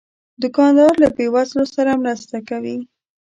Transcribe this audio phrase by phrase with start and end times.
[0.41, 2.77] دوکاندار له بې وزلو سره مرسته کوي.